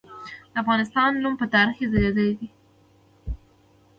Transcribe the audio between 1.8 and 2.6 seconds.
ځلیدلی دی.